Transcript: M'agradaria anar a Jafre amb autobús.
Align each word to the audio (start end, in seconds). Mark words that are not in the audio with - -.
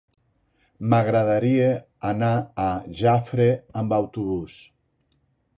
M'agradaria 0.93 1.67
anar 2.13 2.31
a 2.65 2.67
Jafre 3.03 3.47
amb 3.83 3.97
autobús. 4.03 4.61